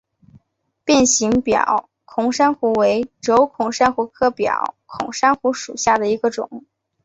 [0.83, 6.65] 变形表孔珊瑚为轴孔珊瑚科表孔珊瑚属下的一个种。